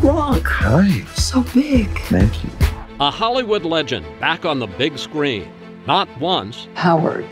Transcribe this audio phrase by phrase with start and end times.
[0.00, 1.04] Gronk, Hi.
[1.14, 1.88] so big.
[2.08, 2.50] Thank you.
[3.00, 5.50] A Hollywood legend back on the big screen.
[5.86, 7.26] Not once, Howard,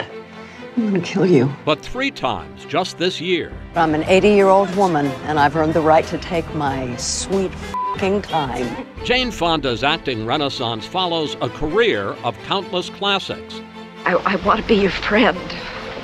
[0.77, 1.51] I'm gonna kill you.
[1.65, 3.53] but three times just this year.
[3.75, 7.53] I'm an 80 year old woman, and I've earned the right to take my sweet
[7.99, 8.87] fing time.
[9.05, 13.61] Jane Fonda's acting renaissance follows a career of countless classics
[14.05, 15.39] I, I want to be your friend.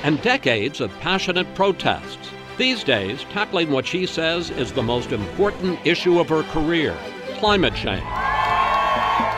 [0.03, 2.31] and decades of passionate protests.
[2.57, 6.97] These days, tackling what she says is the most important issue of her career
[7.39, 8.05] climate change.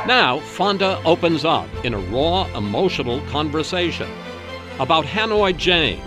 [0.06, 4.08] Now, Fonda opens up in a raw, emotional conversation
[4.78, 6.03] about Hanoi Jane,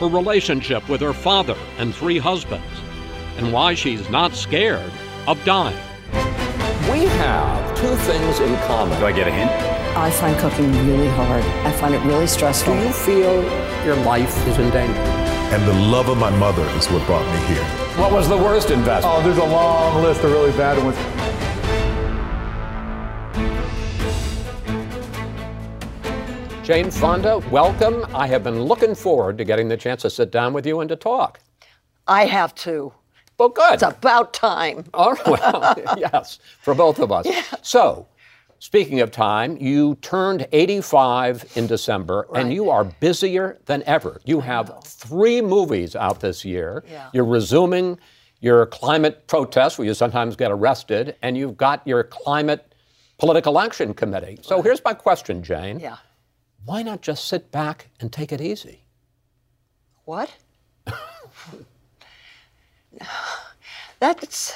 [0.00, 2.66] her relationship with her father and three husbands,
[3.38, 4.92] and why she's not scared
[5.26, 5.76] of dying.
[6.92, 8.98] We have two things in common.
[9.00, 9.50] Do I get a hint?
[9.96, 11.42] I find cooking really hard.
[11.42, 12.74] I find it really stressful.
[12.74, 13.42] Do you feel
[13.86, 15.29] your life is in danger?
[15.52, 17.64] And the love of my mother is what brought me here.
[17.98, 19.16] What was the worst investment?
[19.18, 20.96] Oh, there's a long list of really bad ones.
[26.64, 28.06] Jane Fonda, welcome.
[28.14, 30.88] I have been looking forward to getting the chance to sit down with you and
[30.88, 31.40] to talk.
[32.06, 32.92] I have to.
[33.36, 33.74] Well, good.
[33.74, 34.84] It's about time.
[34.94, 35.26] All right.
[35.26, 37.26] Well, yes, for both of us.
[37.30, 37.42] Yeah.
[37.62, 38.06] So,
[38.60, 44.20] speaking of time, you turned 85 in December, and you are busier than ever.
[44.24, 46.84] You have three movies out this year.
[46.88, 47.10] Yeah.
[47.12, 47.98] You're resuming
[48.40, 52.74] your climate protests, where you sometimes get arrested, and you've got your climate
[53.18, 54.38] political action committee.
[54.42, 55.80] So, here's my question, Jane.
[55.80, 55.96] Yeah.
[56.64, 58.84] Why not just sit back and take it easy?
[60.04, 60.32] What?
[64.00, 64.54] That's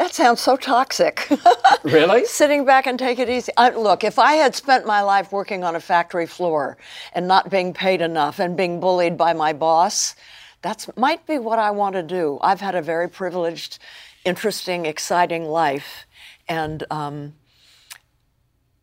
[0.00, 1.28] that sounds so toxic.
[1.82, 2.26] Really?
[2.26, 3.52] Sitting back and take it easy.
[3.56, 6.76] I, look, if I had spent my life working on a factory floor
[7.14, 10.14] and not being paid enough and being bullied by my boss,
[10.60, 12.38] that might be what I want to do.
[12.42, 13.78] I've had a very privileged,
[14.26, 16.04] interesting, exciting life,
[16.48, 17.32] and um,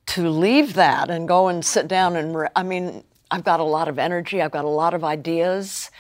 [0.08, 3.64] to leave that and go and sit down and re- I mean, I've got a
[3.64, 4.42] lot of energy.
[4.42, 5.92] I've got a lot of ideas.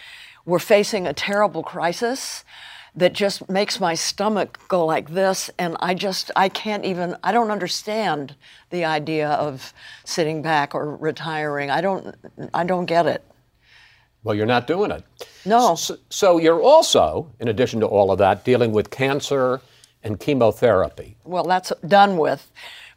[0.45, 2.43] We're facing a terrible crisis
[2.97, 7.31] that just makes my stomach go like this and I just I can't even I
[7.31, 8.35] don't understand
[8.71, 9.71] the idea of
[10.03, 11.69] sitting back or retiring.
[11.69, 12.15] I don't
[12.53, 13.23] I don't get it.
[14.23, 15.03] Well, you're not doing it.
[15.45, 15.75] No.
[15.75, 19.61] So, so you're also, in addition to all of that, dealing with cancer
[20.03, 21.15] and chemotherapy.
[21.23, 22.51] Well, that's done with.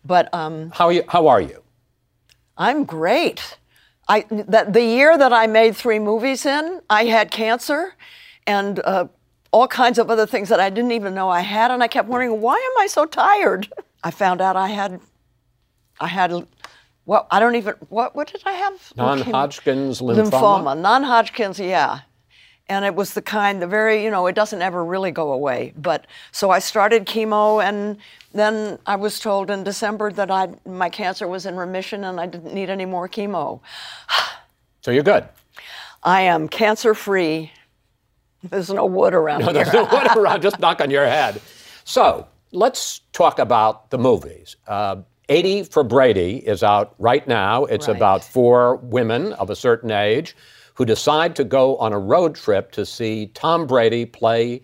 [0.04, 1.04] But um, How are you?
[1.06, 1.62] How are you?
[2.56, 3.58] I'm great.
[4.08, 7.94] I that the year that I made three movies in, I had cancer,
[8.46, 9.06] and uh,
[9.52, 12.08] all kinds of other things that I didn't even know I had, and I kept
[12.08, 13.68] wondering why am I so tired.
[14.04, 15.00] I found out I had,
[16.00, 16.32] I had,
[17.04, 18.92] well, I don't even what what did I have?
[18.96, 20.30] Non-Hodgkin's lymphoma.
[20.30, 22.00] lymphoma, non-Hodgkin's, yeah.
[22.68, 25.72] And it was the kind, the very, you know, it doesn't ever really go away.
[25.76, 27.98] But so I started chemo, and
[28.32, 32.26] then I was told in December that I my cancer was in remission and I
[32.26, 33.60] didn't need any more chemo.
[34.82, 35.28] So you're good.
[36.04, 37.52] I am cancer free.
[38.48, 39.54] There's no wood around No, here.
[39.64, 40.42] there's no wood around.
[40.42, 41.40] Just knock on your head.
[41.84, 44.56] So let's talk about the movies.
[44.66, 44.96] Uh,
[45.28, 47.64] 80 for Brady is out right now.
[47.66, 47.96] It's Right.
[47.96, 50.34] about four women of a certain age
[50.74, 54.62] who decide to go on a road trip to see Tom Brady play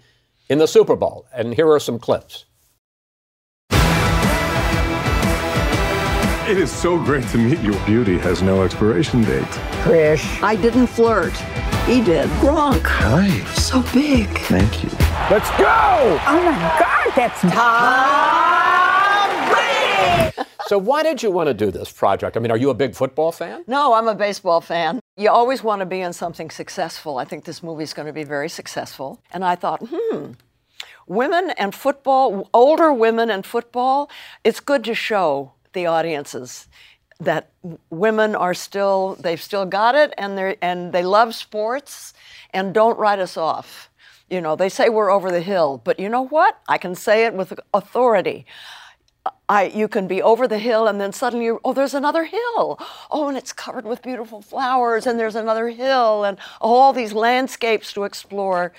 [0.49, 1.27] in the Super Bowl.
[1.35, 2.47] And here are some clips.
[6.49, 7.77] It is so great to meet you.
[7.87, 9.43] Beauty has no expiration date.
[9.83, 10.41] Krish.
[10.45, 11.35] I didn't flirt.
[11.87, 12.29] He did.
[12.41, 13.29] Gronk, Hi.
[13.55, 14.27] so big.
[14.49, 14.91] Thank you.
[15.31, 16.19] Let's go!
[16.27, 17.53] Oh my God, that's Tom
[19.53, 20.33] Brady!
[20.67, 22.37] So why did you want to do this project?
[22.37, 23.63] I mean, are you a big football fan?
[23.69, 24.99] No, I'm a baseball fan.
[25.17, 27.19] You always want to be in something successful.
[27.19, 29.23] I think this movie's going to be very successful.
[29.31, 30.33] And I thought, hmm,
[31.07, 34.11] women and football, older women and football,
[34.43, 36.67] it's good to show the audiences
[37.21, 37.51] that
[37.91, 42.13] women are still they've still got it and they and they love sports
[42.53, 43.91] and don't write us off.
[44.29, 46.59] You know, they say we're over the hill, but you know what?
[46.69, 48.45] I can say it with authority.
[49.49, 52.79] I, you can be over the hill and then suddenly, oh, there's another hill.
[53.11, 57.93] Oh, and it's covered with beautiful flowers, and there's another hill, and all these landscapes
[57.93, 58.73] to explore.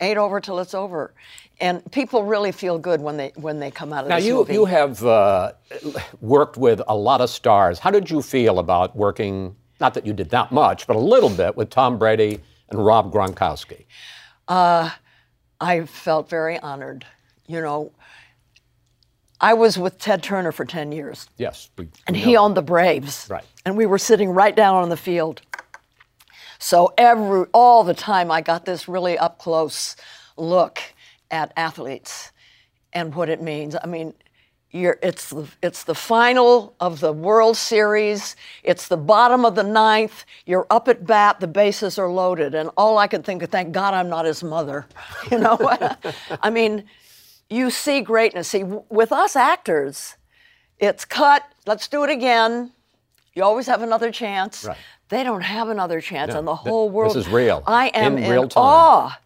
[0.00, 1.14] Ain't over till it's over.
[1.60, 4.34] And people really feel good when they when they come out of now this you
[4.36, 4.52] movie.
[4.54, 5.52] you have uh,
[6.20, 7.78] worked with a lot of stars.
[7.78, 9.54] How did you feel about working?
[9.80, 12.40] Not that you did that much, but a little bit with Tom Brady
[12.70, 13.84] and Rob Gronkowski.
[14.48, 14.90] Uh,
[15.60, 17.04] I felt very honored.
[17.46, 17.92] You know,
[19.40, 22.62] I was with Ted Turner for 10 years, Yes, we, and we he owned the
[22.62, 23.26] Braves.
[23.28, 23.44] Right.
[23.64, 25.42] And we were sitting right down on the field.
[26.60, 29.96] So every all the time I got this really up close
[30.36, 30.80] look
[31.32, 32.30] at athletes
[32.92, 33.74] and what it means.
[33.82, 34.14] I mean,
[34.70, 38.36] you're, it's the it's the final of the World Series.
[38.62, 40.24] It's the bottom of the ninth.
[40.46, 41.40] You're up at bat.
[41.40, 44.42] The bases are loaded, and all I could think of, thank God I'm not his
[44.44, 44.86] mother.
[45.30, 46.04] You know, what?
[46.42, 46.84] I mean,
[47.50, 48.48] you see greatness.
[48.48, 50.16] See, with us actors,
[50.78, 51.42] it's cut.
[51.66, 52.72] Let's do it again.
[53.34, 54.64] You always have another chance.
[54.64, 54.76] Right.
[55.10, 57.16] They don't have another chance, No, and the th- whole this world.
[57.18, 58.62] is real, I am in in, real time.
[58.64, 59.18] awe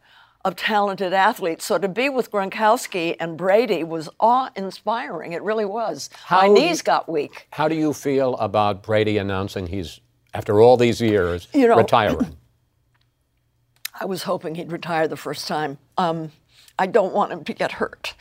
[0.46, 1.64] of talented athletes.
[1.64, 5.32] So to be with Gronkowski and Brady was awe-inspiring.
[5.32, 6.08] It really was.
[6.30, 7.48] My knees got weak.
[7.50, 9.98] How do you feel about Brady announcing he's,
[10.32, 12.36] after all these years, You know- retiring?
[14.00, 15.78] I was hoping he'd retire the first time.
[15.98, 16.30] Um,
[16.78, 18.14] I don't want him to get hurt.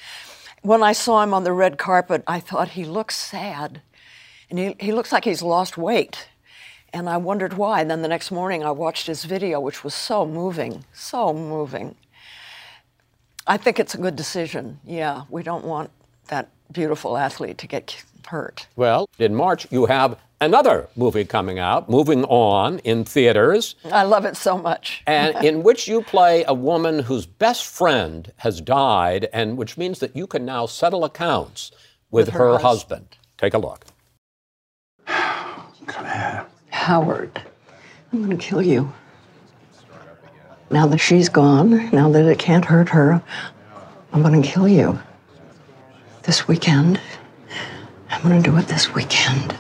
[0.63, 3.81] When I saw him on the red carpet, I thought he looks sad.
[4.49, 6.27] And he, he looks like he's lost weight.
[6.91, 7.81] And I wondered why.
[7.81, 11.95] And then the next morning, I watched his video, which was so moving, so moving.
[13.47, 14.79] I think it's a good decision.
[14.85, 15.91] Yeah, we don't want
[16.27, 18.67] that beautiful athlete to get hurt.
[18.75, 23.75] well, in March, you have another movie coming out, Moving On, in theaters.
[23.85, 25.03] I love it so much.
[25.07, 29.99] and in which you play a woman whose best friend has died, and which means
[29.99, 31.69] that you can now settle accounts
[32.09, 32.63] with, With her her, husband.
[32.63, 33.07] husband.
[33.37, 33.85] Take a look.
[36.69, 37.41] Howard,
[38.11, 38.91] I'm gonna kill you.
[40.69, 43.21] Now that she's gone, now that it can't hurt her,
[44.11, 44.99] I'm gonna kill you.
[46.23, 46.99] This weekend.
[48.09, 49.55] I'm gonna do it this weekend.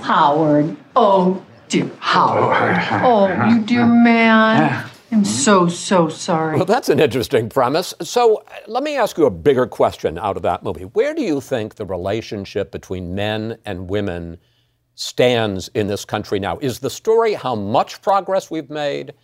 [0.00, 0.76] Howard.
[0.94, 2.76] Oh, dear Howard.
[3.02, 4.84] Oh, you dear man.
[5.10, 6.56] I'm so, so sorry.
[6.56, 7.94] Well, that's an interesting premise.
[8.02, 10.82] So uh, let me ask you a bigger question out of that movie.
[10.82, 14.38] Where do you think the relationship between men and women
[14.94, 16.58] stands in this country now?
[16.58, 19.14] Is the story how much progress we've made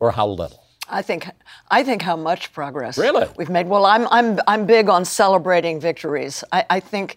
[0.00, 0.62] or how little?
[0.88, 1.28] I think
[1.70, 3.26] I think how much progress Really?
[3.38, 3.68] we've made.
[3.68, 6.44] Well, I'm I'm I'm big on celebrating victories.
[6.52, 7.16] I, I think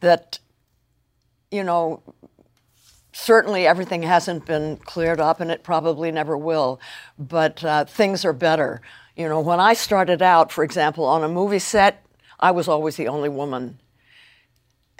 [0.00, 0.38] that
[1.50, 2.02] you know
[3.12, 6.80] certainly everything hasn't been cleared up, and it probably never will.
[7.18, 8.80] But uh, things are better.
[9.14, 12.06] You know, when I started out, for example, on a movie set,
[12.40, 13.78] I was always the only woman.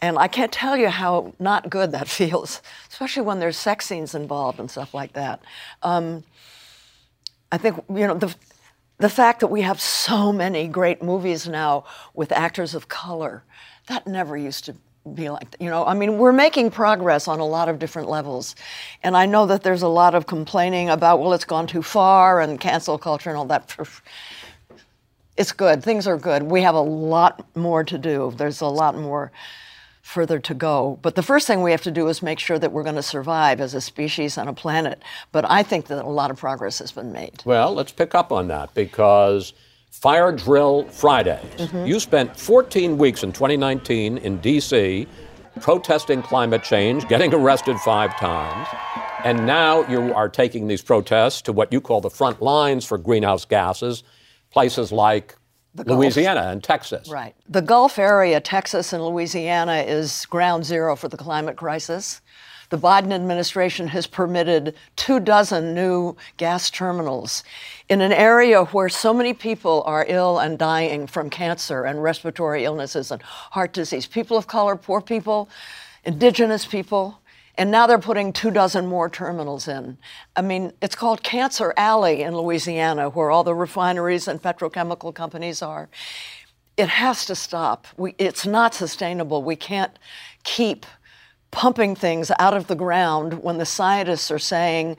[0.03, 2.61] And I can't tell you how not good that feels,
[2.91, 5.41] especially when there's sex scenes involved and stuff like that.
[5.83, 6.25] Um,
[7.51, 8.35] I think you know the
[8.99, 11.85] the fact that we have so many great movies now
[12.15, 13.43] with actors of color
[13.89, 14.75] that never used to
[15.15, 15.61] be like that.
[15.61, 18.55] You know, I mean, we're making progress on a lot of different levels,
[19.03, 22.41] and I know that there's a lot of complaining about well, it's gone too far
[22.41, 23.77] and cancel culture and all that.
[25.37, 25.83] It's good.
[25.83, 26.43] Things are good.
[26.43, 28.33] We have a lot more to do.
[28.37, 29.33] There's a lot more
[30.13, 30.99] further to go.
[31.03, 33.03] But the first thing we have to do is make sure that we're going to
[33.03, 35.03] survive as a species on a planet.
[35.33, 37.43] But I think that a lot of progress has been made.
[37.45, 39.55] Well, let's pick up on that because
[39.91, 41.45] Fire Drill Fridays.
[41.57, 41.87] Mm-hmm.
[41.87, 45.07] You spent 14 weeks in 2019 in D.C.
[45.61, 48.69] protesting climate change, getting arrested five times,
[49.25, 52.99] and now you are taking these protests to what you call the front lines for
[52.99, 54.03] greenhouse gases,
[54.51, 55.37] places like.
[55.75, 57.09] Louisiana and Texas.
[57.09, 57.35] Right.
[57.49, 62.21] The Gulf area, Texas and Louisiana, is ground zero for the climate crisis.
[62.69, 67.45] The Biden administration has permitted two dozen new gas terminals
[67.91, 72.65] in an area where so many people are ill and dying from cancer and respiratory
[72.65, 74.07] illnesses and heart disease.
[74.07, 75.51] People of color, poor people,
[76.05, 77.21] indigenous people.
[77.57, 79.99] And now they're putting two dozen more terminals in.
[80.35, 85.61] I mean, it's called Cancer Alley in Louisiana, where all the refineries and petrochemical companies
[85.61, 85.91] are
[86.77, 87.87] it has to stop.
[87.97, 89.43] We, it's not sustainable.
[89.43, 89.99] We can't
[90.45, 90.87] keep
[91.51, 94.97] pumping things out of the ground when the scientists are saying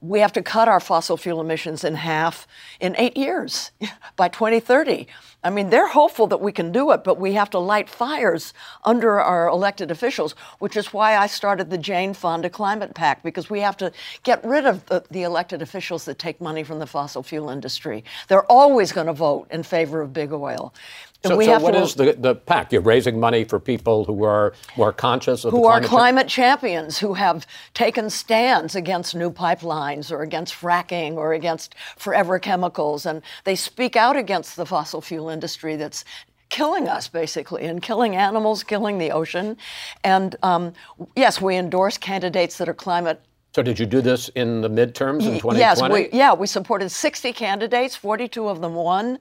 [0.00, 2.46] we have to cut our fossil fuel emissions in half
[2.80, 3.70] in eight years
[4.16, 5.06] by 2030.
[5.44, 8.52] I mean, they're hopeful that we can do it, but we have to light fires
[8.84, 13.48] under our elected officials, which is why I started the Jane Fonda Climate PAC, because
[13.48, 13.92] we have to
[14.24, 18.02] get rid of the, the elected officials that take money from the fossil fuel industry.
[18.26, 20.74] They're always going to vote in favor of big oil.
[21.24, 22.72] So, so what is the, the PAC?
[22.72, 26.28] You're raising money for people who are more conscious of who the are climate climate
[26.28, 33.06] champions who have taken stands against new pipelines or against fracking or against forever chemicals
[33.06, 36.04] and they speak out against the fossil fuel industry that's
[36.48, 39.56] killing us basically and killing animals killing the ocean
[40.02, 40.72] and um,
[41.14, 43.20] yes we endorse candidates that are climate
[43.54, 45.58] So did you do this in the midterms in 2020?
[45.58, 49.18] Yes, we, yeah, we supported 60 candidates, 42 of them won.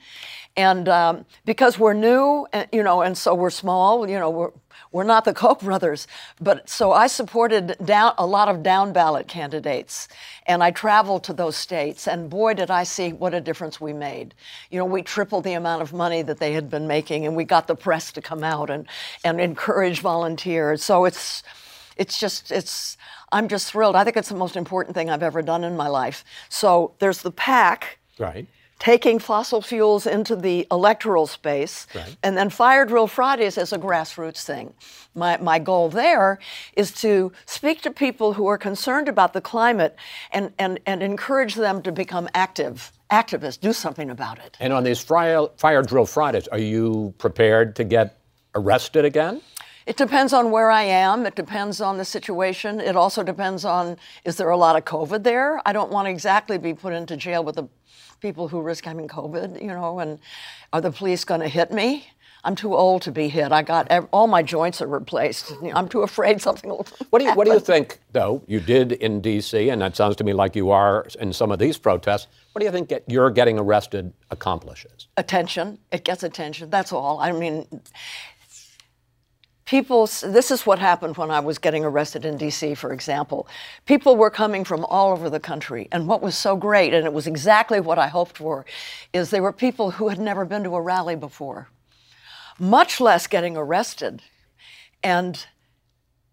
[0.58, 4.52] And um, because we're new, and, you know, and so we're small, you know, we're,
[4.92, 6.08] we're not the Koch brothers.
[6.42, 10.10] But so I supported down, a lot of down ballot candidates.
[10.46, 12.06] And I traveled to those states.
[12.08, 14.34] And boy, did I see what a difference we made.
[14.72, 17.46] You know, we tripled the amount of money that they had been making, and we
[17.46, 18.88] got the press to come out and,
[19.24, 20.84] and encourage volunteers.
[20.84, 21.44] So it's,
[21.98, 22.98] it's just it's
[23.32, 25.88] i'm just thrilled i think it's the most important thing i've ever done in my
[25.88, 28.48] life so there's the pac Right.
[28.80, 32.16] taking fossil fuels into the electoral space Right.
[32.24, 34.74] and then fire drill fridays as a grassroots thing
[35.16, 36.38] my, my goal there
[36.76, 39.96] is to speak to people who are concerned about the climate
[40.32, 44.84] and, and, and encourage them to become active activists do something about it And on
[44.84, 48.20] these fire, fire drill Fridays, are you prepared to get
[48.56, 49.42] arrested again?
[49.88, 51.26] It depends on where I am.
[51.26, 52.82] It depends on the situation.
[52.82, 55.62] It also depends on is there a lot of COVID there?
[55.66, 57.70] I don't want to exactly be put into jail with the
[58.20, 60.20] people who risk having COVID, you know, and
[60.74, 62.06] are the police going to hit me?
[62.44, 63.52] I'm too old to be hit.
[63.54, 65.54] I got ev- all my joints are replaced.
[65.74, 66.86] I'm too afraid something will.
[67.10, 68.44] What do you What do you think, though?
[68.46, 71.60] You did in D.C., and that sounds to me like you are in some of
[71.60, 72.28] these protests.
[72.52, 75.08] What do you think get, your getting arrested accomplishes?
[75.18, 75.78] attention.
[75.92, 76.70] It gets attention.
[76.70, 77.20] That's all.
[77.20, 77.66] I mean,
[79.68, 83.48] people, this is what happened when I was getting arrested in DC, for example.
[83.86, 85.88] People were coming from all over the country.
[85.92, 88.66] And what was so great, and it was exactly what I hoped for,
[89.14, 91.70] is they were people who had never been to a rally before,
[92.58, 94.24] much less getting arrested.
[95.04, 95.46] And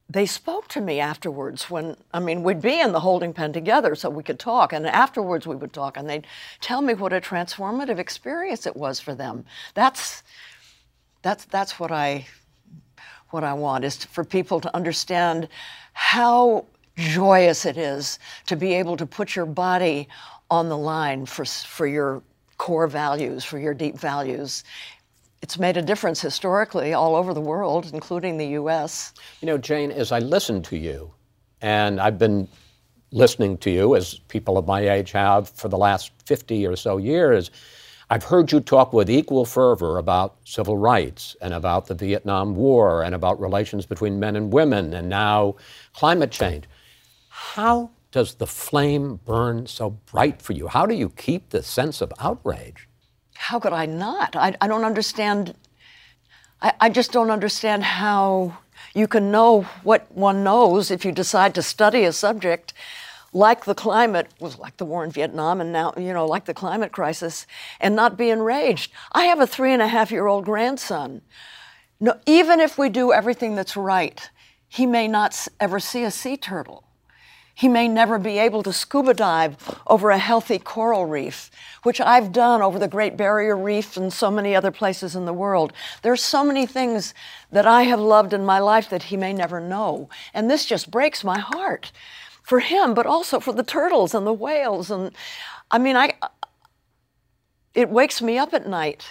[0.09, 3.95] they spoke to me afterwards when I mean we'd be in the holding pen together
[3.95, 6.27] so we could talk and afterwards we would talk and they'd
[6.61, 9.47] tell me what a transformative experience it was for them.
[9.73, 10.23] That's
[11.23, 12.27] that's that's what I
[13.35, 15.49] what I want is for people to understand
[15.93, 16.65] how
[16.97, 20.09] joyous it is to be able to put your body
[20.51, 22.23] on the line for for your
[22.59, 24.63] core values, for your deep values.
[25.43, 29.13] It's made a difference historically all over the world, including the US.
[29.43, 31.13] You know, Jane, as I listen to you,
[31.61, 32.49] and I've been
[33.11, 36.97] listening to you as people of my age have for the last 50 or so
[36.99, 37.51] years,
[38.11, 43.03] I've heard you talk with equal fervor about civil rights and about the Vietnam War
[43.03, 45.57] and about relations between men and women and now
[45.95, 46.65] climate change.
[47.29, 50.69] How does the flame burn so bright for you?
[50.69, 52.89] How do you keep the sense of outrage?
[53.35, 54.37] how could I not?
[54.37, 55.55] I, I don't understand.
[56.63, 58.57] I, I just don't understand how
[58.95, 62.73] you can know what one knows if you decide to study a subject
[63.35, 66.55] like the climate was like the war in Vietnam and now, you know, like the
[66.55, 67.47] climate crisis
[67.81, 68.93] and not be enraged.
[69.13, 71.21] I have a three and a half year old grandson.
[72.01, 74.31] No, even if we do everything that's right,
[74.69, 76.85] he may not ever see a sea turtle.
[77.57, 81.53] He may never be able to scuba dive over a healthy coral reef,
[81.85, 85.33] which I've done over the Great Barrier Reef and so many other places in the
[85.33, 85.73] world.
[86.03, 87.15] There's so many things
[87.53, 90.09] that I have loved in my life that he may never know.
[90.33, 91.93] And this just breaks my heart
[92.45, 94.91] for him, but also for the turtles and the whales.
[94.91, 95.11] And
[95.71, 96.13] I mean, I,
[97.75, 99.05] it wakes me up at night.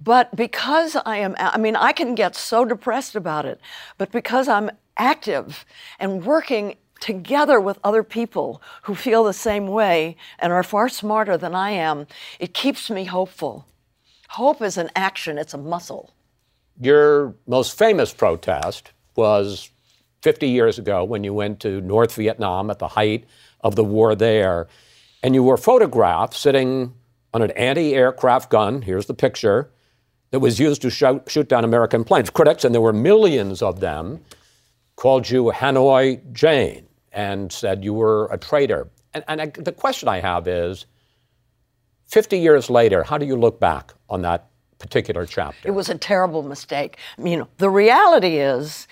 [0.00, 3.60] But because I am, I mean, I can get so depressed about it,
[3.98, 5.64] but because I'm active
[5.98, 11.36] and working together with other people who feel the same way and are far smarter
[11.36, 12.06] than I am,
[12.38, 13.66] it keeps me hopeful.
[14.28, 16.12] Hope is an action, it's a muscle.
[16.78, 19.70] Your most famous protest was
[20.26, 23.22] 50 years ago when you went to North Vietnam at the height
[23.60, 24.66] of the war there,
[25.22, 26.92] and you were photographed sitting
[27.32, 28.82] on an anti aircraft gun.
[28.82, 29.70] Here's the picture
[30.32, 32.28] that was used to shoot, shoot down American planes.
[32.28, 34.20] Critics, and there were millions of them,
[34.96, 38.88] called you Hanoi Jane and said you were a traitor.
[39.14, 40.86] And, and I, the question I have is
[42.06, 44.48] 50 years later, how do you look back on that
[44.80, 45.68] particular chapter?
[45.68, 46.98] It was a terrible mistake.
[47.16, 48.88] You know, the reality is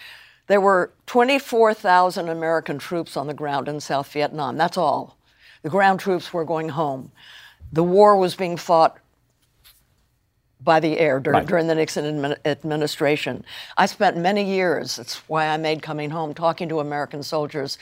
[0.46, 4.56] there were 24,000 American troops on the ground in South Vietnam.
[4.56, 5.16] That's all.
[5.62, 7.10] The ground troops were going home.
[7.72, 8.98] The war was being fought
[10.60, 11.46] by the air during, Right.
[11.46, 13.44] during the Nixon admin, administration.
[13.76, 17.76] I spent many years, that's why I made Coming Home, talking to American soldiers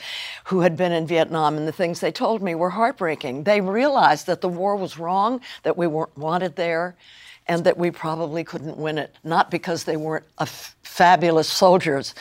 [0.45, 3.43] who had been in Vietnam, and the things they told me were heartbreaking.
[3.43, 6.95] They realized that the war was wrong, that we weren't wanted there,
[7.47, 9.15] and that we probably couldn't win it.
[9.23, 12.13] Not because they weren't a f- fabulous soldiers,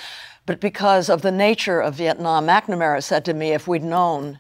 [0.46, 2.46] but because of the nature of Vietnam.
[2.46, 4.38] McNamara said to me, if we'd known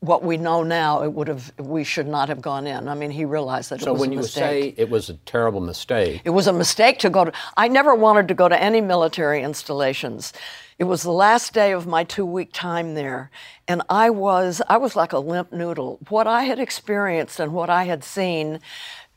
[0.00, 1.52] what we know now, it would have.
[1.58, 2.88] We should not have gone in.
[2.88, 5.14] I mean, he realized that it so was when a you say it was a
[5.14, 7.32] terrible mistake, It was a mistake to go to.
[7.56, 10.32] I never wanted to go to any military installations.
[10.78, 13.30] It was the last day of my two-week time there,
[13.68, 16.00] and I was I was like a limp noodle.
[16.08, 18.58] What I had experienced and what I had seen,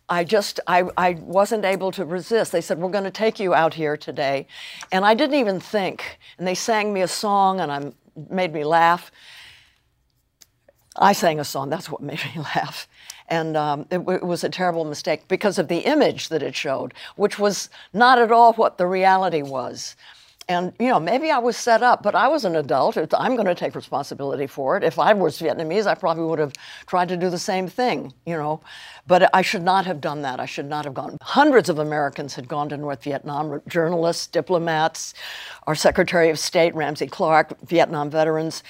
[0.08, 2.52] I just I, I wasn't able to resist.
[2.52, 4.48] They said we're going to take you out here today,
[4.92, 6.20] and I didn't even think.
[6.38, 7.92] And they sang me a song, and I
[8.30, 9.12] made me laugh.
[10.96, 11.70] I sang a song.
[11.70, 12.88] That's what made me laugh.
[13.28, 16.56] And um, it, w- it was a terrible mistake because of the image that it
[16.56, 19.96] showed, which was not at all what the reality was.
[20.48, 22.98] And, you know, maybe I was set up, but I was an adult.
[23.18, 24.84] I'm going to take responsibility for it.
[24.84, 26.54] If I was Vietnamese, I probably would have
[26.86, 28.62] tried to do the same thing, you know.
[29.08, 30.40] But I should not have done that.
[30.40, 31.18] I should not have gone.
[31.22, 35.16] Hundreds of Americans had gone to North Vietnam journalists, diplomats,
[35.66, 38.62] our Secretary of State, Ramsey Clark, Vietnam veterans.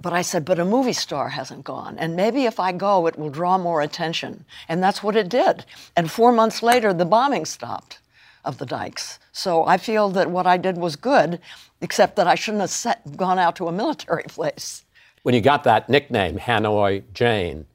[0.00, 1.98] But I said, but a movie star hasn't gone.
[1.98, 4.44] And maybe if I go, it will draw more attention.
[4.68, 5.64] And that's what it did.
[5.96, 7.98] And four months later, the bombing stopped
[8.44, 9.18] of the dikes.
[9.32, 11.40] So I feel that what I did was good,
[11.80, 14.84] except that I shouldn't have set, gone out to a military place.
[15.22, 17.66] when you got that nickname, Hanoi Jane,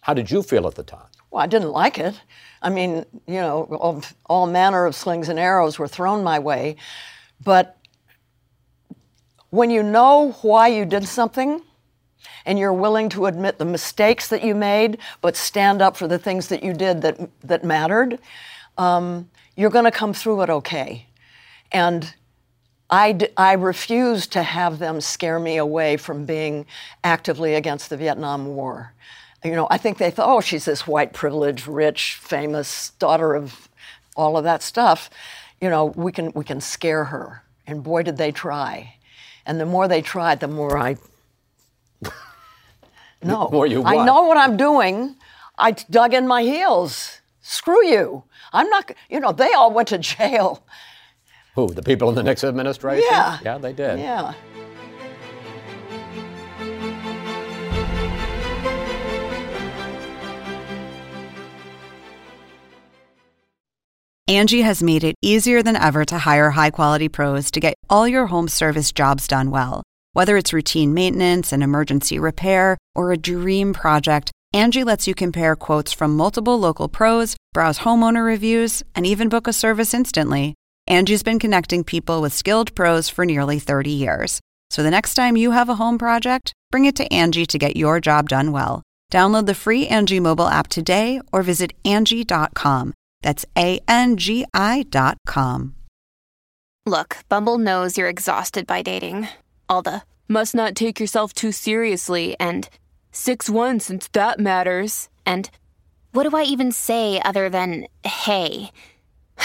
[0.00, 1.08] how did you feel at the time?
[1.30, 2.20] Well, I didn't like it.
[2.62, 6.76] I mean, you know, all, all manner of slings and arrows were thrown my way.
[7.42, 7.76] But
[9.50, 11.60] when you know why you did something
[12.44, 16.18] and you're willing to admit the mistakes that you made, but stand up for the
[16.18, 18.18] things that you did that, that mattered,
[18.78, 21.06] um, you're going to come through it okay.
[21.72, 22.14] And
[22.88, 26.66] I, d- I refuse to have them scare me away from being
[27.02, 28.92] actively against the Vietnam War.
[29.42, 33.68] You know, I think they thought, oh, she's this white, privileged, rich, famous daughter of
[34.16, 35.10] all of that stuff.
[35.60, 37.42] You know, we can we can scare her.
[37.66, 38.94] And boy, did they try.
[39.44, 40.96] And the more they tried, the more I.
[43.22, 45.16] No, more you I know what I'm doing.
[45.58, 47.20] I dug in my heels.
[47.40, 48.24] Screw you.
[48.56, 48.90] I'm not.
[49.10, 50.66] You know, they all went to jail.
[51.54, 53.06] Who, the people in the Nixon administration?
[53.10, 53.38] Yeah.
[53.44, 53.98] Yeah, they did.
[53.98, 54.32] Yeah.
[64.28, 68.08] Angie has made it easier than ever to hire high quality pros to get all
[68.08, 69.84] your home service jobs done well.
[70.14, 75.54] Whether it's routine maintenance, an emergency repair, or a dream project, Angie lets you compare
[75.54, 80.54] quotes from multiple local pros, browse homeowner reviews, and even book a service instantly.
[80.86, 84.40] Angie's been connecting people with skilled pros for nearly 30 years.
[84.68, 87.74] So the next time you have a home project, bring it to Angie to get
[87.74, 88.82] your job done well.
[89.10, 92.92] Download the free Angie mobile app today or visit Angie.com.
[93.22, 95.74] That's A N G I dot com.
[96.84, 99.28] Look, Bumble knows you're exhausted by dating.
[99.66, 102.68] All the must not take yourself too seriously and
[103.12, 105.08] 6 1 since that matters.
[105.24, 105.48] And
[106.16, 108.70] what do I even say other than hey?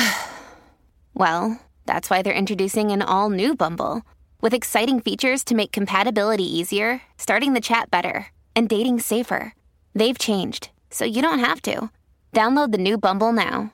[1.13, 4.03] well, that's why they're introducing an all new Bumble
[4.39, 9.53] with exciting features to make compatibility easier, starting the chat better, and dating safer.
[9.93, 11.89] They've changed, so you don't have to.
[12.33, 13.73] Download the new Bumble now.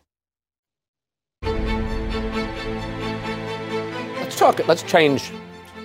[4.20, 5.32] Let's talk, let's change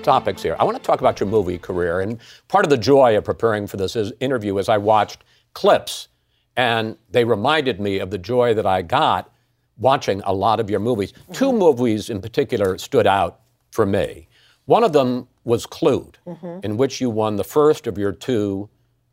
[0.03, 0.57] topics here.
[0.59, 2.01] I want to talk about your movie career.
[2.01, 6.09] And part of the joy of preparing for this is, interview is I watched clips,
[6.57, 9.31] and they reminded me of the joy that I got
[9.79, 11.13] watching a lot of your movies.
[11.13, 11.33] Mm-hmm.
[11.33, 14.29] Two movies in particular stood out for me.
[14.67, 16.65] One of them was Klute, mm-hmm.
[16.65, 18.69] in which you won the first of your two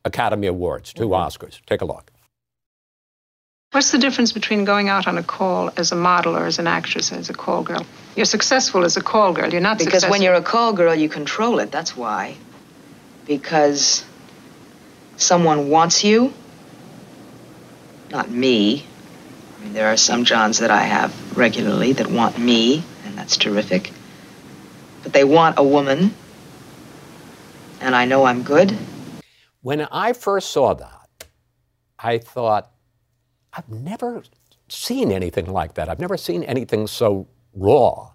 [0.06, 1.14] Academy Awards, 2 mm-hmm.
[1.14, 1.60] Oscars.
[1.66, 2.12] Take a look.
[3.72, 6.66] What's the difference between going out on a call as a model or as an
[6.66, 7.86] actress as a call girl?
[8.16, 9.52] You're successful as a call girl.
[9.52, 10.12] You're not Because successful.
[10.12, 11.72] when you're a call girl, you control it.
[11.72, 12.36] That's why.
[13.26, 14.04] Because
[15.18, 16.34] someone wants you.
[18.12, 18.86] Not me.
[19.58, 23.38] I mean, there are some Johns that I have regularly that want me, and that's
[23.38, 23.92] terrific.
[25.04, 26.14] But they want a woman,
[27.82, 28.76] and I know I'm good.
[29.62, 31.10] When I first saw that,
[32.00, 32.72] I thought,
[33.54, 34.24] I've never
[34.70, 35.90] seen anything like that.
[35.90, 38.12] I've never seen anything so raw.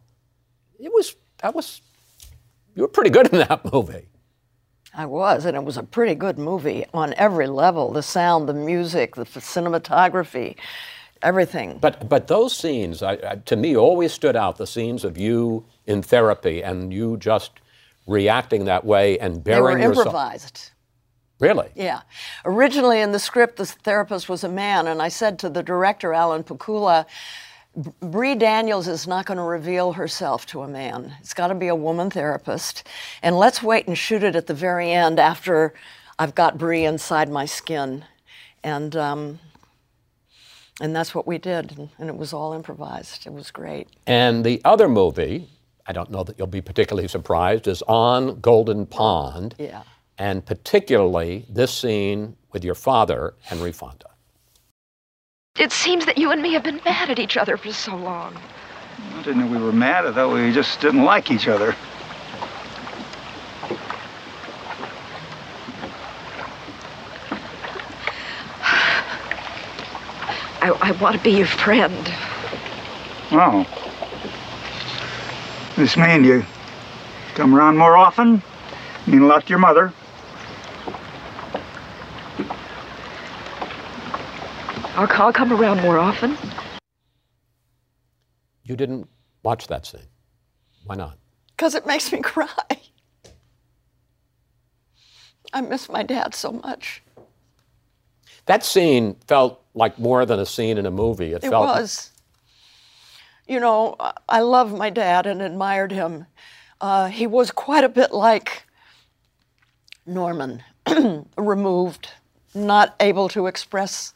[0.78, 1.82] It was, that was,
[2.74, 4.08] you were pretty good in that movie.
[4.96, 8.54] I was, and it was a pretty good movie on every level the sound, the
[8.54, 10.56] music, the cinematography,
[11.22, 11.78] everything.
[11.80, 15.64] But, but those scenes, I, I, to me, always stood out the scenes of you
[15.86, 17.52] in therapy and you just
[18.06, 20.06] reacting that way and bearing They were yourself.
[20.06, 20.70] improvised.
[21.40, 21.70] Really?
[21.74, 22.02] Yeah.
[22.44, 26.12] Originally in the script, the therapist was a man, and I said to the director,
[26.14, 27.06] Alan Pakula,
[28.00, 31.14] Bree Daniels is not going to reveal herself to a man.
[31.20, 32.86] It's got to be a woman therapist.
[33.22, 35.74] And let's wait and shoot it at the very end after
[36.18, 38.04] I've got Bree inside my skin.
[38.62, 39.40] And, um,
[40.80, 41.76] and that's what we did.
[41.76, 43.26] And, and it was all improvised.
[43.26, 43.88] It was great.
[44.06, 45.48] And the other movie,
[45.86, 49.56] I don't know that you'll be particularly surprised, is On Golden Pond.
[49.58, 49.82] Yeah.
[50.16, 54.13] And particularly this scene with your father, Henry Fonda.
[55.56, 58.36] It seems that you and me have been mad at each other for so long.
[59.14, 60.04] I didn't know we were mad.
[60.04, 61.76] I thought we just didn't like each other.
[70.60, 72.12] I, I want to be your friend.
[73.30, 73.64] Oh.
[75.76, 76.44] This mean you
[77.36, 78.42] come around more often?
[79.06, 79.92] Mean a lot to your mother?
[84.96, 86.36] I'll, I'll come around more often.
[88.62, 89.08] You didn't
[89.42, 90.06] watch that scene.
[90.84, 91.18] Why not?
[91.56, 92.48] Because it makes me cry.
[95.52, 97.02] I miss my dad so much.
[98.46, 101.32] That scene felt like more than a scene in a movie.
[101.32, 102.10] It, It felt was.
[103.46, 106.26] You know, I- I loved my dad and admired him.
[106.80, 108.64] Uh, he was quite a bit like
[110.06, 110.62] Norman,
[111.36, 112.10] removed,
[112.54, 114.12] not able to express.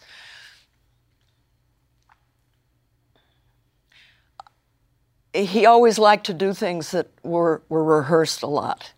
[5.45, 8.93] He always liked to do things that were, were rehearsed a lot.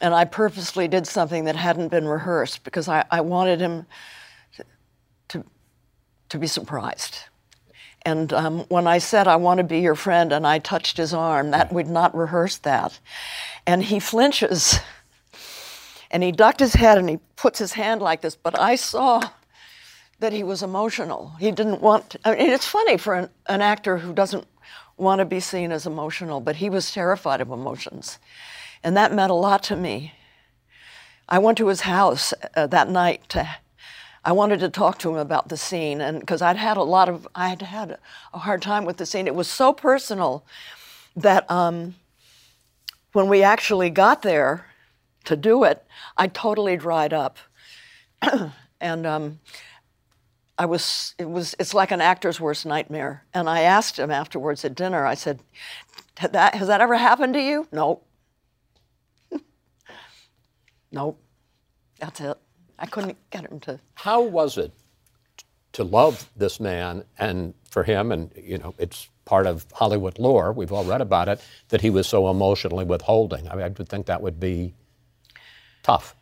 [0.00, 3.86] And I purposely did something that hadn't been rehearsed because I, I wanted him
[4.56, 4.64] to,
[5.28, 5.44] to,
[6.28, 7.18] to be surprised.
[8.02, 11.12] And um, when I said, I want to be your friend, and I touched his
[11.12, 12.98] arm, that we'd not rehearsed that.
[13.66, 14.78] And he flinches
[16.10, 19.20] and he ducked his head and he puts his hand like this, but I saw
[20.20, 21.32] that he was emotional.
[21.38, 24.46] He didn't want, I mean, it's funny for an, an actor who doesn't
[24.98, 28.18] want to be seen as emotional, but he was terrified of emotions.
[28.82, 30.14] And that meant a lot to me.
[31.28, 33.48] I went to his house uh, that night to
[34.24, 37.08] I wanted to talk to him about the scene, and because I'd had a lot
[37.08, 37.98] of, I had had
[38.34, 39.26] a hard time with the scene.
[39.26, 40.44] It was so personal
[41.16, 41.94] that um,
[43.12, 44.66] when we actually got there
[45.24, 45.82] to do it,
[46.16, 47.38] I totally dried up,
[48.80, 49.40] and um,
[50.58, 53.24] I was, it was, it's like an actor's worst nightmare.
[53.32, 55.06] And I asked him afterwards at dinner.
[55.06, 55.40] I said,
[56.20, 58.02] that, "Has that ever happened to you?" No.
[60.92, 61.20] nope.
[62.00, 62.36] That's it.
[62.78, 63.80] I couldn't get him to.
[63.94, 64.72] How was it
[65.72, 70.52] to love this man and for him, and you know, it's part of Hollywood lore,
[70.52, 73.48] we've all read about it, that he was so emotionally withholding?
[73.48, 74.74] I mean, I would think that would be
[75.82, 76.16] tough.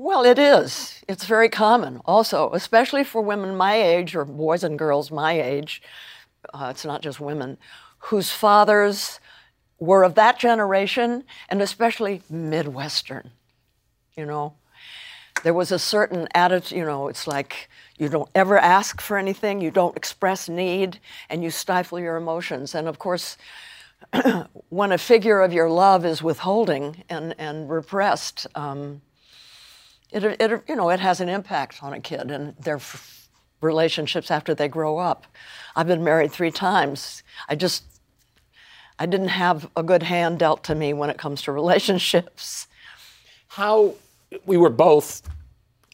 [0.00, 1.02] Well, it is.
[1.08, 5.82] It's very common also, especially for women my age or boys and girls my age.
[6.54, 7.58] Uh, it's not just women
[7.98, 9.18] whose fathers
[9.80, 13.32] were of that generation and especially Midwestern.
[14.16, 14.54] You know,
[15.42, 19.60] there was a certain attitude, you know, it's like you don't ever ask for anything,
[19.60, 22.72] you don't express need, and you stifle your emotions.
[22.72, 23.36] And of course,
[24.68, 29.02] when a figure of your love is withholding and, and repressed, um,
[30.10, 33.28] it, it, you know, it has an impact on a kid and their f-
[33.60, 35.26] relationships after they grow up.
[35.76, 37.22] I've been married three times.
[37.48, 37.84] I just,
[38.98, 42.66] I didn't have a good hand dealt to me when it comes to relationships.
[43.48, 43.94] How
[44.46, 45.22] we were both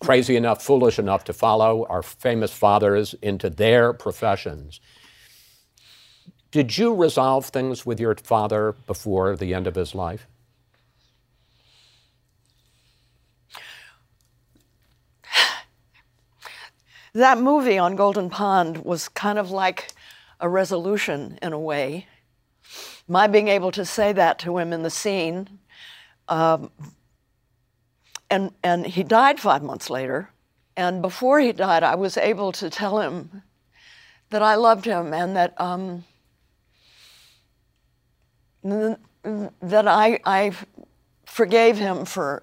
[0.01, 4.81] crazy enough, foolish enough to follow our famous fathers into their professions.
[6.51, 10.27] Did you resolve things with your father before the end of his life?
[17.15, 19.93] That movie on Golden Pond was kind of like
[20.41, 22.09] a resolution in a way.
[23.07, 25.61] My being able to say that to him in the scene,
[26.29, 26.73] um,
[28.29, 30.31] and and he died five months later.
[30.77, 33.43] And before he died, I was able to tell him
[34.31, 36.05] that I loved him and that um,
[38.65, 40.51] that I I
[41.27, 42.43] forgave him for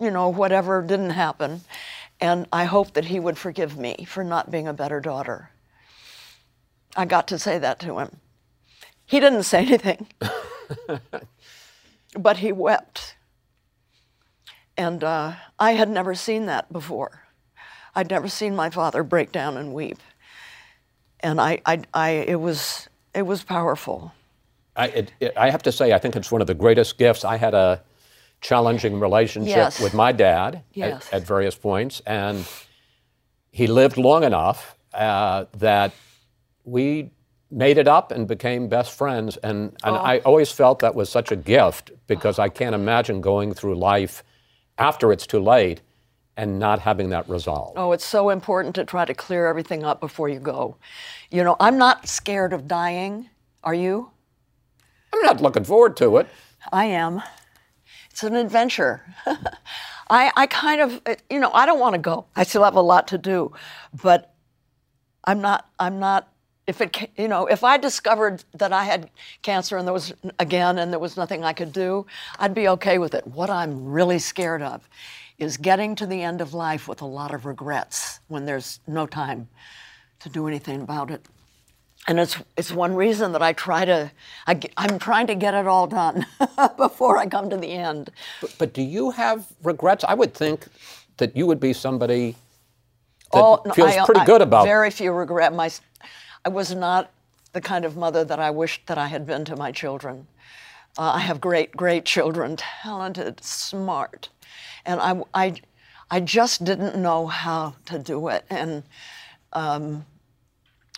[0.00, 1.60] you know whatever didn't happen,
[2.20, 5.50] And I hope that he would forgive me for not being a better daughter.
[6.96, 8.16] I got to say that to him.
[9.06, 10.06] He didn't say anything,
[12.18, 13.16] but he wept.
[14.76, 17.24] And uh, I had never seen that before.
[17.94, 19.98] I'd never seen my father break down and weep.
[21.20, 24.12] And I, I, I it, was, it was powerful.
[24.76, 27.24] I, it, it, I have to say, I think it's one of the greatest gifts.
[27.24, 27.82] I had a
[28.40, 29.80] challenging relationship Yes.
[29.80, 31.06] with my dad Yes.
[31.08, 32.46] at, at various points, and
[33.50, 35.92] he lived long enough uh, that
[36.64, 37.10] we
[37.50, 39.36] made it up and became best friends.
[39.38, 40.00] And, and Oh.
[40.00, 44.22] I always felt that was such a gift because I can't imagine going through life
[44.78, 45.80] after it's too late
[46.36, 47.72] and not having that resolve.
[47.76, 50.76] Oh, it's so important to try to clear everything up before you go.
[51.30, 53.28] You know, I'm not scared of dying.
[53.64, 54.10] Are you?
[55.12, 56.28] I'm not looking forward to it.
[56.72, 57.20] I am.
[58.10, 59.02] It's an adventure.
[60.10, 61.00] I, I kind of,
[61.30, 62.26] you know, I don't want to go.
[62.34, 63.52] I still have a lot to do,
[64.02, 64.34] but
[65.24, 65.68] I'm not.
[65.78, 66.32] I'm not.
[66.66, 69.10] If it, you know, if I discovered that I had
[69.42, 72.06] cancer and there was again and there was nothing I could do,
[72.38, 73.26] I'd be okay with it.
[73.26, 74.88] What I'm really scared of
[75.38, 79.06] is getting to the end of life with a lot of regrets when there's no
[79.06, 79.48] time
[80.20, 81.26] to do anything about it.
[82.08, 84.10] And it's it's one reason that I try to
[84.46, 86.26] I, am trying to get it all done
[86.76, 88.10] before I come to the end.
[88.40, 90.02] But, but do you have regrets?
[90.04, 90.66] I would think
[91.18, 92.34] that you would be somebody
[93.32, 95.52] that Oh, no, feels I- pretty I- good about Very few regret.
[95.54, 95.70] My,
[96.44, 97.10] I was not
[97.52, 100.26] the kind of mother that I wished that I had been to my children.
[100.98, 104.28] Uh, I have great, great children, talented, smart,
[104.84, 105.54] and I, I,
[106.10, 108.44] I just didn't know how to do it.
[108.50, 108.82] And,
[109.52, 110.04] um,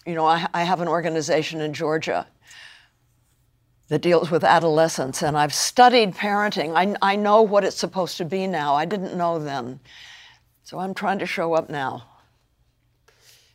[0.06, 2.26] you know, I, I have an organization in Georgia
[3.88, 6.74] that deals with adolescents, and I've studied parenting.
[6.74, 8.74] I, I know what it's supposed to be now.
[8.74, 9.80] I didn't know then.
[10.62, 12.04] So I'm trying to show up now.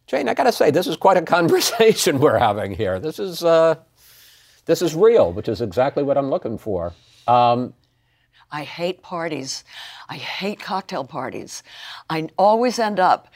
[0.06, 3.00] Jane, I got to say, this is quite a conversation we're having here.
[3.00, 3.76] This is uh,
[4.66, 6.94] this is real, which is exactly what I'm looking for.
[7.28, 7.74] Um,
[8.52, 9.64] I hate parties.
[10.08, 11.64] I hate cocktail parties.
[12.10, 13.28] I always end up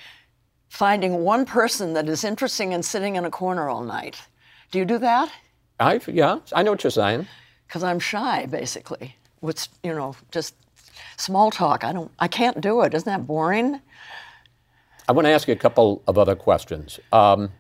[0.72, 4.22] finding one person that is interesting and sitting in a corner all night.
[4.72, 5.30] Do you do that?
[5.82, 7.28] I yeah, I know what you're saying.
[7.68, 9.18] Because I'm shy, basically.
[9.42, 10.56] What's you know just
[11.18, 11.84] small talk.
[11.84, 12.10] I don't.
[12.20, 12.94] I can't do it.
[12.94, 13.82] Isn't that boring?
[15.10, 17.02] I want to ask you a couple of other questions.
[17.12, 17.52] Um,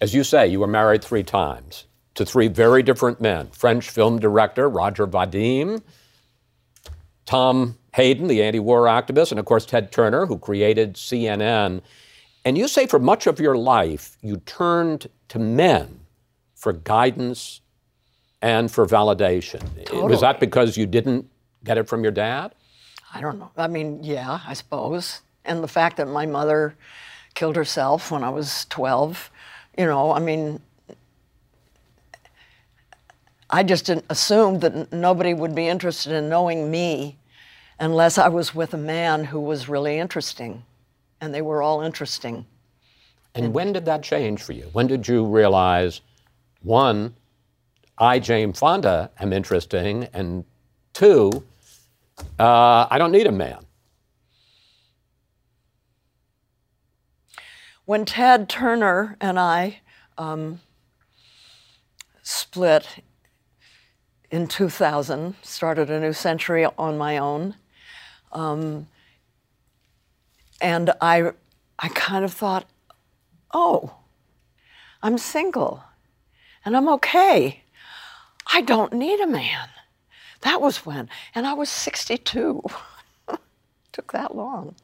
[0.00, 4.20] as you say, you were married three times to three very different men French film
[4.20, 5.82] director Roger Vadim,
[7.26, 11.80] Tom Hayden, the anti war activist, and of course Ted Turner, who created CNN.
[12.44, 16.00] And you say for much of your life, you turned to men
[16.54, 17.60] for guidance
[18.42, 19.62] and for validation.
[20.08, 21.28] Was that because you didn't
[21.64, 22.54] get it from your dad?
[23.12, 23.50] I don't know.
[23.56, 25.20] I mean, yeah, I suppose.
[25.44, 26.76] And the fact that my mother
[27.34, 29.30] killed herself when I was 12,
[29.78, 30.60] you know, I mean,
[33.52, 34.06] I just didn't
[34.62, 37.18] that nobody would be interested in knowing me
[37.80, 40.64] unless I was with a man who was really interesting.
[41.20, 42.46] And they were all interesting.
[43.34, 44.68] And when did that change for you?
[44.72, 46.00] When did you realize,
[46.62, 47.14] one,
[47.98, 50.44] I, Jane Fonda, am interesting, and
[50.92, 51.44] two,
[52.38, 53.66] uh, I don't need a man?
[57.84, 59.80] When Ted Turner and I
[60.16, 60.60] um,
[62.22, 63.02] split
[64.30, 67.56] in 2000, started a new century on my own,
[68.32, 68.86] um,
[70.60, 71.32] and I,
[71.78, 72.66] I kind of thought,
[73.52, 73.94] oh,
[75.02, 75.82] I'm single,
[76.64, 77.62] and I'm okay.
[78.52, 79.68] I don't need a man.
[80.42, 82.62] That was when, and I was 62.
[83.92, 84.74] Took that long.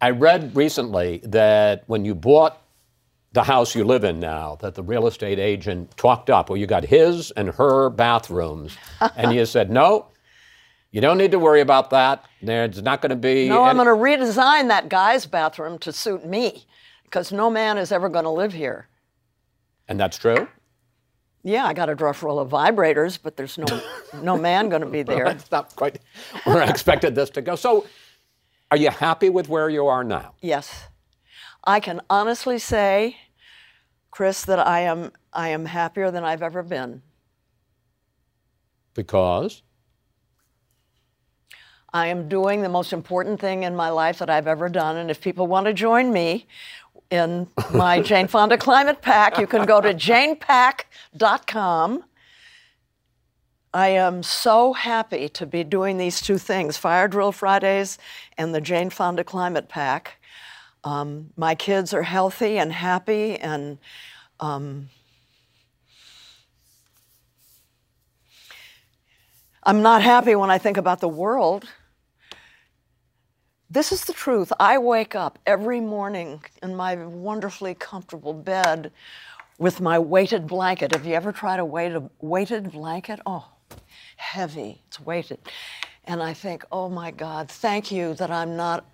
[0.00, 2.61] I read recently that when you bought
[3.32, 6.66] the house you live in now, that the real estate agent talked up, well, you
[6.66, 8.76] got his and her bathrooms,
[9.16, 10.08] and you said, no,
[10.90, 12.24] you don't need to worry about that.
[12.42, 13.48] There's not going to be.
[13.48, 16.66] No, I'm going to redesign that guy's bathroom to suit me
[17.04, 18.88] because no man is ever going to live here.
[19.88, 20.48] And that's true?
[21.42, 23.82] Yeah, I got a drawer full of vibrators, but there's no
[24.22, 25.24] no man going to be there.
[25.24, 25.98] That's not quite
[26.44, 27.56] where I expected this to go.
[27.56, 27.86] So,
[28.70, 30.34] are you happy with where you are now?
[30.40, 30.88] Yes,
[31.64, 33.16] I can honestly say,
[34.10, 37.02] Chris, that I am I am happier than I've ever been.
[38.94, 39.62] Because?
[41.94, 45.10] I am doing the most important thing in my life that I've ever done, and
[45.10, 46.46] if people want to join me
[47.10, 52.04] in my Jane Fonda Climate PAC, you can go to janepack.com.
[53.74, 57.98] I am so happy to be doing these two things Fire Drill Fridays
[58.36, 60.18] and the Jane Fonda Climate PAC.
[60.84, 63.78] Um, my kids are healthy and happy, and
[64.40, 64.88] um,
[69.62, 71.68] I'm not happy when I think about the world.
[73.70, 74.52] This is the truth.
[74.60, 78.92] I wake up every morning in my wonderfully comfortable bed
[79.58, 80.92] with my weighted blanket.
[80.92, 83.20] Have you ever tried a weighted, weighted blanket?
[83.26, 83.46] Oh,
[84.16, 85.38] heavy, it's weighted.
[86.04, 88.86] And I think, oh my God, thank you that I'm not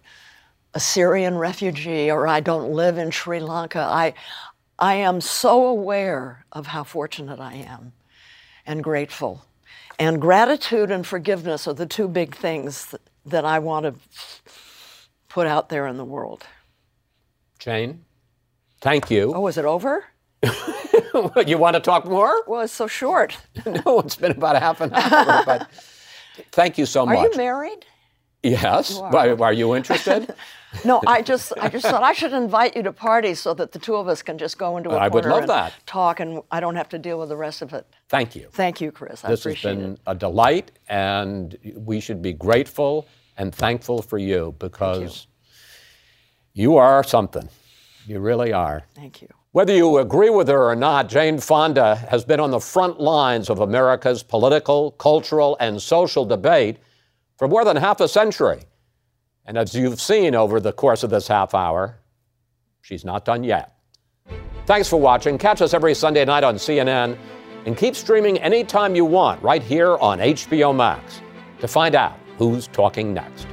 [0.74, 3.80] a Syrian refugee or I don't live in Sri Lanka.
[3.80, 4.14] I,
[4.78, 7.92] I am so aware of how fortunate I am
[8.66, 9.44] and grateful.
[9.98, 13.94] And gratitude and forgiveness are the two big things that, that I want to
[15.28, 16.46] put out there in the world.
[17.58, 18.04] Jane,
[18.80, 19.32] thank you.
[19.34, 20.04] Oh, is it over?
[21.46, 22.44] you want to talk more?
[22.46, 23.36] Well, it's so short.
[23.66, 25.42] no, it's been about half an hour.
[25.44, 25.68] but
[26.52, 27.18] thank you so much.
[27.18, 27.84] Are you married?
[28.42, 28.90] Yes.
[28.90, 30.32] You Why, are you interested?
[30.84, 33.78] no, I just I just thought I should invite you to parties so that the
[33.78, 35.74] two of us can just go into a I would love and that.
[35.86, 37.86] talk, and I don't have to deal with the rest of it.
[38.08, 38.48] Thank you.
[38.52, 39.24] Thank you, Chris.
[39.24, 40.00] I this has been it.
[40.06, 45.26] a delight, and we should be grateful and thankful for you because
[46.52, 46.76] you.
[46.76, 47.48] are something.
[48.06, 48.84] You really are.
[48.94, 49.28] Thank you.
[49.52, 53.50] Whether you agree with her or not, Jane Fonda has been on the front lines
[53.50, 56.78] of America's political, cultural, and social debate
[57.38, 58.64] for more than half a century.
[59.46, 61.98] And as you've seen over the course of this half hour,
[62.82, 63.78] she's not done yet.
[64.66, 65.38] Thanks for watching.
[65.38, 67.16] Catch us every Sunday night on CNN
[67.64, 71.22] and keep streaming anytime you want right here on HBO Max
[71.60, 73.46] to find out who's talking next.